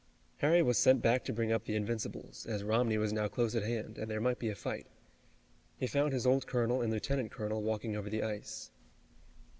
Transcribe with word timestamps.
Harry 0.37 0.63
was 0.63 0.79
sent 0.79 0.99
back 0.99 1.23
to 1.23 1.31
bring 1.31 1.51
up 1.51 1.65
the 1.65 1.75
Invincibles, 1.75 2.47
as 2.47 2.63
Romney 2.63 2.97
was 2.97 3.13
now 3.13 3.27
close 3.27 3.53
at 3.55 3.61
hand, 3.61 3.99
and 3.99 4.09
there 4.09 4.19
might 4.19 4.39
be 4.39 4.49
a 4.49 4.55
fight. 4.55 4.87
He 5.77 5.85
found 5.85 6.11
his 6.11 6.25
old 6.25 6.47
colonel 6.47 6.81
and 6.81 6.91
lieutenant 6.91 7.29
colonel 7.29 7.61
walking 7.61 7.95
over 7.95 8.09
the 8.09 8.23
ice. 8.23 8.71